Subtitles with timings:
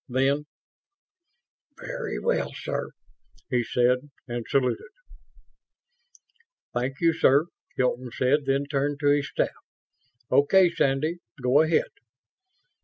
[0.09, 0.45] Then,
[1.77, 2.89] "Very well sir,"
[3.51, 4.89] he said, and saluted.
[6.73, 9.49] "Thank you, sir," Hilton said, then turned to his staff.
[10.31, 11.91] "Okay, Sandy, go ahead."